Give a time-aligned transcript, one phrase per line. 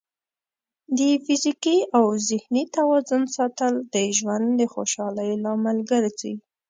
[0.97, 6.33] د فزیکي او ذهني توازن ساتل د ژوند د خوشحالۍ لامل ګرځي.